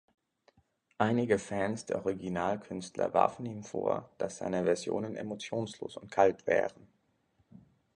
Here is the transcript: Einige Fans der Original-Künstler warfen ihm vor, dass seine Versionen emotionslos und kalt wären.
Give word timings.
Einige 0.97 1.37
Fans 1.37 1.85
der 1.85 2.03
Original-Künstler 2.03 3.13
warfen 3.13 3.45
ihm 3.45 3.63
vor, 3.63 4.09
dass 4.17 4.39
seine 4.39 4.63
Versionen 4.63 5.15
emotionslos 5.15 5.95
und 5.95 6.09
kalt 6.09 6.47
wären. 6.47 6.87